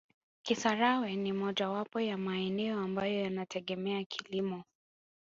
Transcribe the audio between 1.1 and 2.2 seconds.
ni mojawapo ya